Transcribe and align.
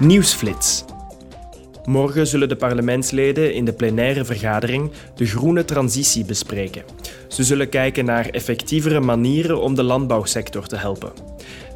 Nieuwsflits. 0.00 0.84
Morgen 1.84 2.26
zullen 2.26 2.48
de 2.48 2.56
parlementsleden 2.56 3.54
in 3.54 3.64
de 3.64 3.72
plenaire 3.72 4.24
vergadering 4.24 4.90
de 5.14 5.26
groene 5.26 5.64
transitie 5.64 6.24
bespreken. 6.24 6.82
Ze 7.28 7.44
zullen 7.44 7.68
kijken 7.68 8.04
naar 8.04 8.26
effectievere 8.26 9.00
manieren 9.00 9.60
om 9.60 9.74
de 9.74 9.82
landbouwsector 9.82 10.66
te 10.66 10.76
helpen. 10.76 11.12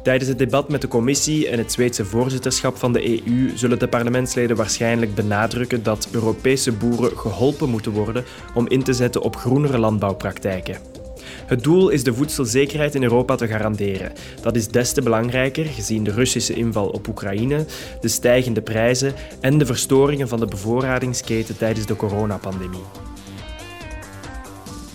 Tijdens 0.03 0.29
het 0.29 0.37
debat 0.37 0.69
met 0.69 0.81
de 0.81 0.87
commissie 0.87 1.49
en 1.49 1.57
het 1.57 1.71
Zweedse 1.71 2.05
voorzitterschap 2.05 2.77
van 2.77 2.93
de 2.93 3.25
EU 3.27 3.51
zullen 3.55 3.79
de 3.79 3.87
parlementsleden 3.87 4.55
waarschijnlijk 4.55 5.15
benadrukken 5.15 5.83
dat 5.83 6.07
Europese 6.11 6.71
boeren 6.71 7.17
geholpen 7.17 7.69
moeten 7.69 7.91
worden 7.91 8.23
om 8.53 8.67
in 8.67 8.83
te 8.83 8.93
zetten 8.93 9.21
op 9.21 9.35
groenere 9.35 9.77
landbouwpraktijken. 9.77 11.04
Het 11.45 11.63
doel 11.63 11.89
is 11.89 12.03
de 12.03 12.13
voedselzekerheid 12.13 12.95
in 12.95 13.03
Europa 13.03 13.35
te 13.35 13.47
garanderen. 13.47 14.11
Dat 14.41 14.55
is 14.55 14.67
des 14.67 14.91
te 14.91 15.01
belangrijker 15.01 15.65
gezien 15.65 16.03
de 16.03 16.11
Russische 16.11 16.53
inval 16.53 16.87
op 16.87 17.07
Oekraïne, 17.07 17.65
de 18.01 18.07
stijgende 18.07 18.61
prijzen 18.61 19.13
en 19.39 19.57
de 19.57 19.65
verstoringen 19.65 20.27
van 20.27 20.39
de 20.39 20.45
bevoorradingsketen 20.45 21.57
tijdens 21.57 21.85
de 21.85 21.95
coronapandemie. 21.95 22.83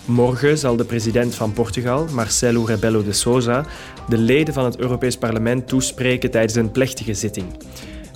Morgen 0.05 0.57
zal 0.57 0.75
de 0.75 0.85
president 0.85 1.35
van 1.35 1.53
Portugal, 1.53 2.05
Marcelo 2.11 2.63
Rebelo 2.63 3.03
de 3.03 3.13
Sousa, 3.13 3.65
de 4.09 4.17
leden 4.17 4.53
van 4.53 4.65
het 4.65 4.77
Europees 4.77 5.17
Parlement 5.17 5.67
toespreken 5.67 6.31
tijdens 6.31 6.55
een 6.55 6.71
plechtige 6.71 7.13
zitting. 7.13 7.45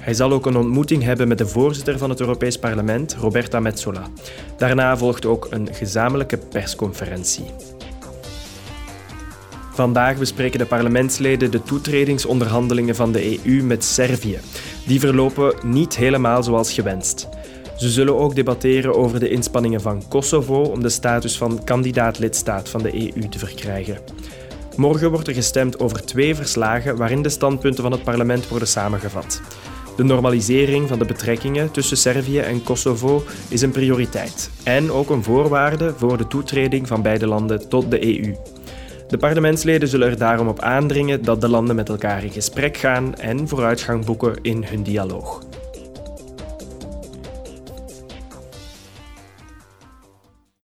Hij 0.02 0.14
zal 0.14 0.32
ook 0.32 0.46
een 0.46 0.58
ontmoeting 0.58 1.04
hebben 1.04 1.28
met 1.28 1.38
de 1.38 1.48
voorzitter 1.48 1.98
van 1.98 2.10
het 2.10 2.20
Europees 2.20 2.60
Parlement, 2.60 3.16
Roberta 3.20 3.60
Metsola. 3.60 4.08
Daarna 4.58 4.98
volgt 4.98 5.26
ook 5.26 5.48
een 5.50 5.70
gezamenlijke 5.72 6.38
persconferentie. 6.38 7.46
Vandaag 9.76 10.18
bespreken 10.18 10.60
de 10.60 10.66
parlementsleden 10.66 11.52
de 11.52 11.64
toetredingsonderhandelingen 11.64 12.96
van 12.96 13.12
de 13.12 13.40
EU 13.46 13.64
met 13.64 13.84
Servië. 13.84 14.40
Die 14.86 15.00
verlopen 15.00 15.54
niet 15.64 15.96
helemaal 15.96 16.44
zoals 16.44 16.74
gewenst. 16.74 17.28
Ze 17.78 17.90
zullen 17.90 18.18
ook 18.18 18.36
debatteren 18.36 18.96
over 18.96 19.20
de 19.20 19.30
inspanningen 19.30 19.82
van 19.82 20.08
Kosovo 20.08 20.62
om 20.62 20.82
de 20.82 20.90
status 20.90 21.38
van 21.38 21.64
kandidaat-lidstaat 21.64 22.70
van 22.70 22.82
de 22.82 22.94
EU 22.94 23.30
te 23.30 23.40
verkrijgen. 23.40 23.98
Morgen 24.76 25.12
wordt 25.12 25.28
er 25.28 25.34
gestemd 25.34 25.80
over 25.80 26.06
twee 26.06 26.36
verslagen 26.36 26.98
waarin 26.98 27.22
de 27.22 27.30
standpunten 27.30 27.84
van 27.84 27.92
het 27.92 28.04
parlement 28.04 28.48
worden 28.48 28.68
samengevat. 28.68 29.42
De 29.98 30.04
normalisering 30.04 30.88
van 30.88 31.00
de 31.00 31.06
betrekkingen 31.06 31.72
tussen 31.72 31.98
Servië 31.98 32.40
en 32.40 32.64
Kosovo 32.64 33.24
is 33.48 33.62
een 33.62 33.72
prioriteit 33.72 34.50
en 34.64 34.92
ook 34.92 35.10
een 35.10 35.24
voorwaarde 35.24 35.94
voor 35.98 36.18
de 36.18 36.28
toetreding 36.28 36.88
van 36.88 37.02
beide 37.02 37.28
landen 37.28 37.70
tot 37.70 37.92
de 37.92 38.06
EU. 38.06 38.36
De 39.08 39.18
parlementsleden 39.18 39.88
zullen 39.88 40.10
er 40.10 40.18
daarom 40.18 40.48
op 40.48 40.60
aandringen 40.60 41.24
dat 41.24 41.42
de 41.42 41.50
landen 41.50 41.76
met 41.76 41.90
elkaar 41.90 42.24
in 42.24 42.32
gesprek 42.32 42.78
gaan 42.78 43.16
en 43.16 43.48
vooruitgang 43.48 44.06
boeken 44.06 44.36
in 44.42 44.64
hun 44.64 44.84
dialoog. 44.84 45.45